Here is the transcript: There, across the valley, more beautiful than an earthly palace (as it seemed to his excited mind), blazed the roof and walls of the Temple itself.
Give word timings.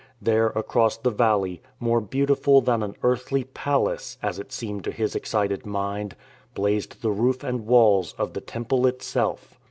There, 0.19 0.47
across 0.55 0.97
the 0.97 1.11
valley, 1.11 1.61
more 1.79 2.01
beautiful 2.01 2.59
than 2.59 2.81
an 2.81 2.95
earthly 3.03 3.43
palace 3.43 4.17
(as 4.23 4.39
it 4.39 4.51
seemed 4.51 4.83
to 4.85 4.91
his 4.91 5.15
excited 5.15 5.63
mind), 5.63 6.15
blazed 6.55 7.03
the 7.03 7.11
roof 7.11 7.43
and 7.43 7.67
walls 7.67 8.15
of 8.17 8.33
the 8.33 8.41
Temple 8.41 8.87
itself. 8.87 9.59